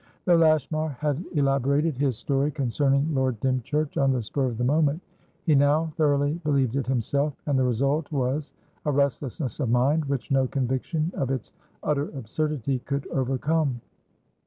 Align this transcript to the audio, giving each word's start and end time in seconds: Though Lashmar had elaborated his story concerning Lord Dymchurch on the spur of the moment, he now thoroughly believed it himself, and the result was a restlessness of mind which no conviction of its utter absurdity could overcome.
Though 0.25 0.35
Lashmar 0.37 0.97
had 0.99 1.23
elaborated 1.35 1.95
his 1.95 2.17
story 2.17 2.49
concerning 2.49 3.13
Lord 3.13 3.39
Dymchurch 3.39 3.97
on 3.97 4.11
the 4.11 4.23
spur 4.23 4.47
of 4.47 4.57
the 4.57 4.63
moment, 4.63 4.99
he 5.43 5.53
now 5.53 5.93
thoroughly 5.95 6.41
believed 6.43 6.75
it 6.75 6.87
himself, 6.87 7.35
and 7.45 7.59
the 7.59 7.63
result 7.63 8.11
was 8.11 8.51
a 8.83 8.91
restlessness 8.91 9.59
of 9.59 9.69
mind 9.69 10.05
which 10.05 10.31
no 10.31 10.47
conviction 10.47 11.11
of 11.13 11.29
its 11.29 11.53
utter 11.83 12.05
absurdity 12.17 12.79
could 12.79 13.05
overcome. 13.09 13.79